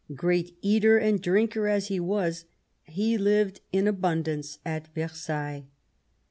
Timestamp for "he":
1.89-1.99, 2.85-3.19